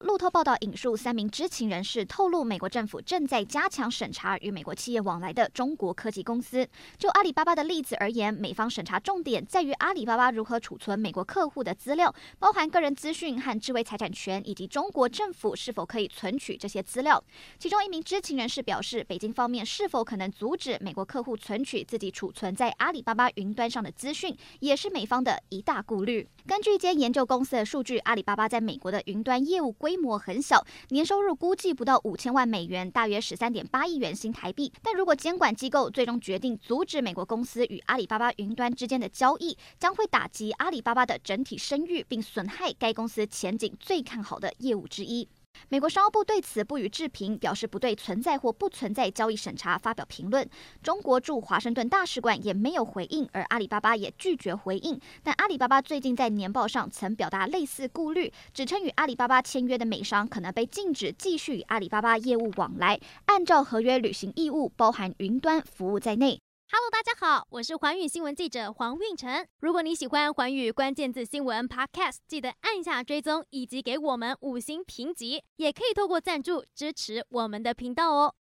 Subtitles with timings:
[0.00, 6.68] 路透报道引述三名知情人士透露，美国政府正在加强审查与美国企业往来的中国科技公司。
[6.98, 17.24] 就阿里巴巴的例子而言，美方审查重点在于阿里巴巴如何储存美国客户的资料，包含个人资讯和智慧财产权，以及中国政府是否可以存取这些资料。
[17.58, 26.28] 其中一名知情人士表示，北京方面是否可能阻止美国客户存取自己储存在阿里巴巴云端上的资讯，也是美方的一大顾虑。
[26.46, 34.72] 根据一间研究公司的数据，阿里巴巴在美国的云端业务规模很小，年收入估计不到五千万美元，大约十三点八亿元新台币。
[34.82, 45.28] 但如果监管机构最终决定阻止美国公司与阿里巴巴云端之间的交易，将会打击阿里巴巴的整体声誉，并损害该公司前景最看好的业务之一。
[45.68, 50.48] 美国商务部对此不予置评，表示不对存在或不存在交易审查发表评论。
[50.82, 55.00] 中国驻华盛顿大使馆也没有回应，而阿里巴巴也拒绝回应。
[55.22, 66.38] 但阿里巴巴最近在年报上曾表达类似顾虑，指称与阿里巴巴签约的美商可能被禁止继续与阿里巴巴业务往来，按照合约履行义务，包含云端服务在内。
[66.68, 69.46] Hello，大家好，我是环宇新闻记者黄运成。
[69.60, 78.34] 如果你喜欢环宇关键字新闻 Podcast，记得按下追踪以及给我们五星评级，也可以透过赞助支持我们的频道哦。